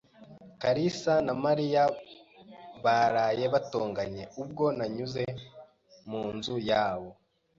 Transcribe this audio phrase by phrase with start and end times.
[0.61, 1.83] kalisa na Mariya
[2.83, 5.23] baraye batonganye ubwo nanyuze
[6.09, 7.09] munzu yabo.